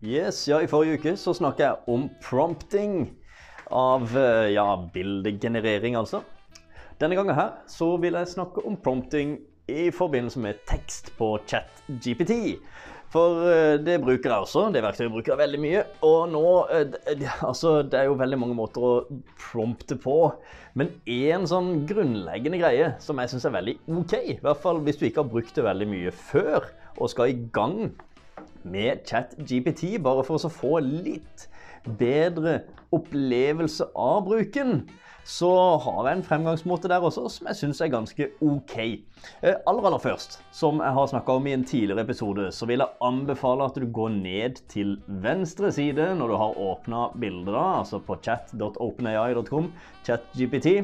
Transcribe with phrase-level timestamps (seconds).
[0.00, 3.10] Yes, ja, I forrige uke så snakka jeg om prompting
[3.68, 6.22] av eh, ja, bildegenerering, altså.
[6.96, 9.36] Denne gangen her så vil jeg snakke om prompting
[9.68, 12.32] i forbindelse med tekst på ChatGPT.
[13.12, 14.64] For eh, det bruker jeg også.
[14.72, 15.84] Det verktøyet bruker jeg veldig mye.
[16.08, 16.98] Og nå eh,
[17.50, 18.92] Altså, det er jo veldig mange måter å
[19.50, 20.20] prompte på.
[20.80, 24.96] Men én sånn grunnleggende greie som jeg syns er veldig OK, i hvert fall hvis
[24.96, 27.90] du ikke har brukt det veldig mye før og skal i gang
[28.64, 31.48] med ChatGPT, bare for å få litt
[32.00, 32.60] bedre
[32.92, 34.82] opplevelse av bruken,
[35.24, 35.50] så
[35.84, 38.76] har jeg en fremgangsmåte der også som jeg syns er ganske OK.
[38.80, 42.82] Eh, aller, aller først, som jeg har snakka om i en tidligere episode, så vil
[42.82, 47.66] jeg anbefale at du går ned til venstre side når du har åpna bildet, da,
[47.82, 49.70] altså på chat.openai.com,
[50.08, 50.74] chatGPT.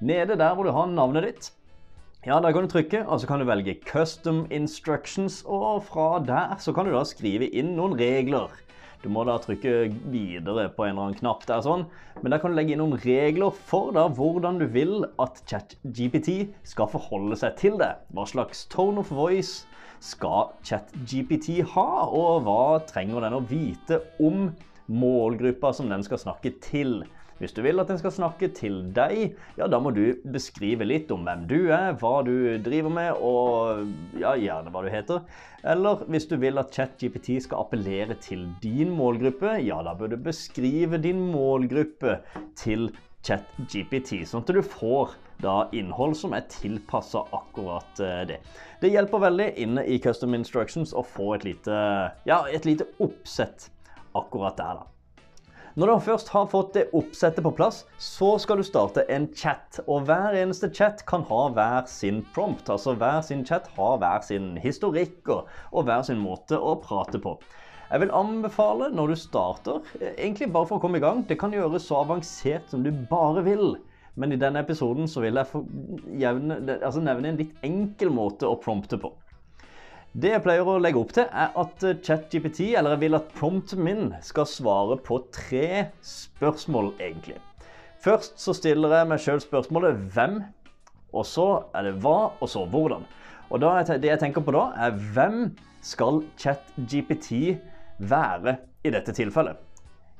[0.00, 1.50] Nede der hvor du har navnet ditt.
[2.26, 5.42] Ja, Der kan du trykke, og så kan du velge 'Custom Instructions'.
[5.48, 8.50] Og fra der så kan du da skrive inn noen regler.
[9.02, 11.86] Du må da trykke videre på en eller annen knapp der sånn.
[12.22, 16.52] Men der kan du legge inn noen regler for da hvordan du vil at ChatGPT
[16.62, 17.96] skal forholde seg til det.
[18.12, 19.64] Hva slags tone of voice
[20.00, 24.50] skal ChatGPT ha, og hva trenger den å vite om
[24.88, 27.02] målgruppa som den skal snakke til?
[27.40, 31.10] Hvis du vil at den skal snakke til deg, ja, da må du beskrive litt
[31.14, 35.22] om hvem du er, hva du driver med, og ja, gjerne hva du heter.
[35.72, 40.18] Eller hvis du vil at ChatGPT skal appellere til din målgruppe, ja, da bør du
[40.28, 42.18] beskrive din målgruppe
[42.60, 42.90] til
[43.24, 48.38] ChatGPT, sånn at du får da innhold som er tilpassa akkurat eh, det.
[48.80, 51.82] Det hjelper veldig inne i Custom Instructions å få et lite,
[52.28, 53.70] ja, et lite oppsett
[54.16, 54.99] akkurat der, da.
[55.78, 59.78] Når du først har fått det oppsettet på plass, så skal du starte en chat.
[59.86, 62.66] Og hver eneste chat kan ha hver sin prompt.
[62.74, 67.22] Altså hver sin chat har hver sin historikk og, og hver sin måte å prate
[67.22, 67.36] på.
[67.90, 71.54] Jeg vil anbefale når du starter, egentlig bare for å komme i gang Det kan
[71.54, 73.78] gjøres så avansert som du bare vil.
[74.18, 78.58] Men i denne episoden så vil jeg jevne, altså nevne en litt enkel måte å
[78.58, 79.14] prompte på.
[80.10, 83.28] Det jeg pleier å legge opp til, er at eh, ChatGPT, eller jeg vil at
[83.36, 87.36] prompten min, skal svare på tre spørsmål, egentlig.
[88.02, 90.40] Først så stiller jeg meg sjøl spørsmålet 'hvem',
[91.14, 93.06] og så er det 'hva', og så 'hvordan'.
[93.50, 97.60] Og da, Det jeg tenker på da, er hvem skal ChatGPT
[97.98, 99.69] være i dette tilfellet?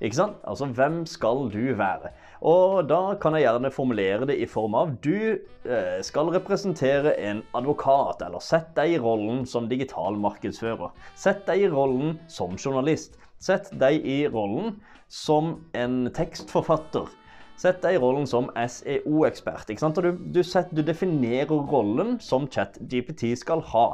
[0.00, 0.36] Ikke sant?
[0.48, 2.10] Altså, hvem skal du være?
[2.40, 7.42] Og da kan jeg gjerne formulere det i form av du eh, skal representere en
[7.56, 10.94] advokat, eller sett deg i rollen som digital markedsfører.
[11.20, 13.20] Sett deg i rollen som journalist.
[13.40, 14.78] Sett deg i rollen
[15.12, 17.12] som en tekstforfatter.
[17.60, 19.68] Sett deg i rollen som SEO-ekspert.
[19.68, 23.86] Ikke Du, du, du, definerer rollen som ChatGPT skal ha.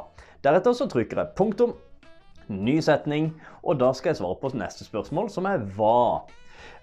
[0.45, 1.73] Deretter så trykker jeg punktum,
[2.53, 3.31] ny setning,
[3.63, 6.25] og da skal jeg svare på neste spørsmål, som er hva.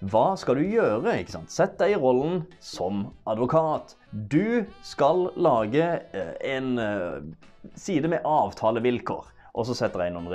[0.05, 1.17] Hva skal du gjøre?
[1.21, 1.53] ikke sant?
[1.53, 3.95] Sett deg i rollen som advokat.
[4.11, 7.21] Du skal lage eh, en eh,
[7.79, 9.31] side med avtalevilkår.
[9.55, 10.33] Og så setter jeg noen,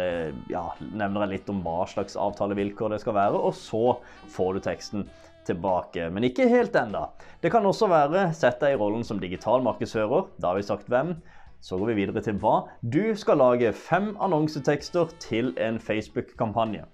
[0.49, 3.99] ja, nevner jeg litt om hva slags avtalevilkår det skal være, og så
[4.33, 5.05] får du teksten
[5.49, 6.09] tilbake.
[6.13, 7.11] Men ikke helt enda.
[7.43, 10.29] Det kan også være sett deg i rollen som digital markedsfører.
[10.41, 11.19] Da har vi sagt hvem.
[11.61, 12.65] Så går vi videre til hva.
[12.81, 16.87] Du skal lage fem annonsetekster til en Facebook-kampanje.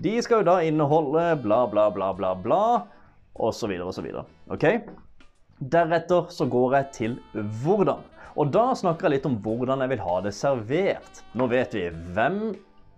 [0.00, 2.62] De skal jo da inneholde bla, bla, bla, bla, bla,
[3.36, 4.06] osv., osv.
[4.48, 4.64] Ok?
[5.60, 8.00] Deretter så går jeg til hvordan.
[8.40, 11.20] Og da snakker jeg litt om hvordan jeg vil ha det servert.
[11.36, 12.40] Nå vet vi hvem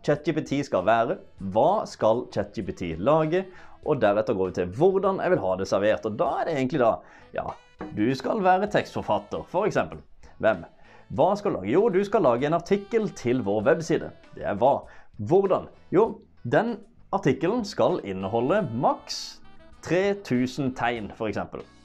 [0.06, 1.16] ChatGPT skal være,
[1.54, 3.44] hva skal ChatGPT lage,
[3.82, 6.06] og deretter går vi til hvordan jeg vil ha det servert.
[6.06, 6.94] Og da er det egentlig da
[7.32, 7.48] Ja,
[7.96, 9.78] du skal være tekstforfatter, f.eks.
[10.38, 10.62] Hvem?
[11.12, 11.72] Hva skal du lage?
[11.74, 14.12] Jo, du skal lage en artikkel til vår webside.
[14.32, 14.78] Det er hva.
[15.20, 15.68] Hvordan?
[15.92, 16.06] Jo,
[16.48, 16.78] den
[17.12, 19.42] Artikkelen skal inneholde maks
[19.84, 21.36] 3000 tegn, f.eks.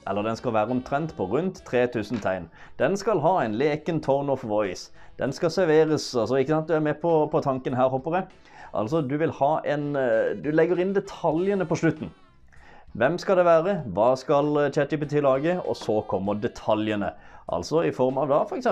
[0.08, 2.46] Eller den skal være omtrent på rundt 3000 tegn.
[2.80, 4.94] Den skal ha en leken tone of voice.
[5.20, 8.26] Den skal serveres altså ikke sant, Du er med på, på tanken her, hopper jeg.
[8.74, 12.14] Altså, du vil ha en eh, Du legger inn detaljene på slutten.
[12.96, 13.78] Hvem skal det være?
[13.92, 15.60] Hva skal eh, ChatGPT lage?
[15.68, 17.12] Og så kommer detaljene.
[17.52, 18.72] Altså i form av da f.eks.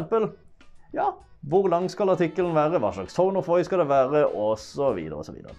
[0.96, 1.12] Ja,
[1.46, 2.80] hvor lang skal artikkelen være?
[2.82, 4.26] Hva slags tone of voice skal det være?
[4.56, 5.56] Så videre.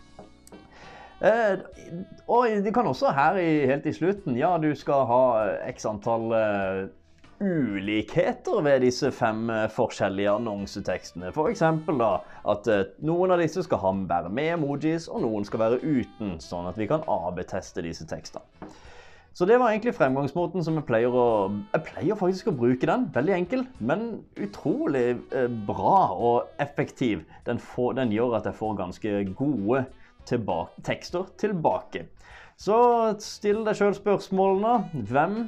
[1.21, 1.59] Eh,
[2.29, 5.21] og de kan også her i, helt i slutten Ja, du skal ha
[5.71, 6.83] x antall uh,
[7.41, 11.33] ulikheter ved disse fem uh, forskjellige annonsetekstene.
[11.33, 11.65] F.eks.
[11.89, 12.11] da
[12.53, 16.37] at uh, noen av disse skal være med emojis, og noen skal være uten.
[16.41, 18.45] Sånn at vi kan AB-teste disse tekstene.
[19.37, 21.27] Så det var egentlig fremgangsmåten som jeg pleier å
[21.75, 23.05] Jeg pleier faktisk å bruke den.
[23.13, 24.07] Veldig enkel, men
[24.41, 25.19] utrolig
[25.69, 27.27] bra og effektiv.
[27.45, 29.85] Den, får, den gjør at jeg får ganske gode
[30.27, 32.07] tilbake, tekster tilbake.
[32.57, 32.81] Så
[33.21, 35.05] still deg sjøl spørsmålene.
[35.13, 35.39] Hvem?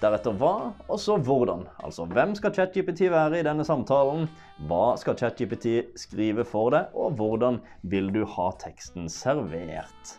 [0.00, 1.68] Deretter hva, og så hvordan.
[1.84, 4.30] Altså hvem skal ChatGPT være i denne samtalen?
[4.68, 10.16] Hva skal ChatGPT skrive for deg, og hvordan vil du ha teksten servert?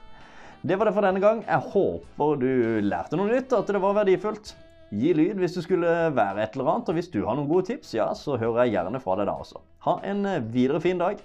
[0.65, 1.44] Det var det for denne gang.
[1.45, 2.50] Jeg håper du
[2.86, 4.56] lærte noe nytt, at det var verdifullt.
[4.98, 7.68] Gi lyd hvis du skulle være et eller annet, og hvis du har noen gode
[7.69, 9.62] tips, ja, så hører jeg gjerne fra deg da også.
[9.86, 10.24] Ha en
[10.54, 11.19] videre fin dag.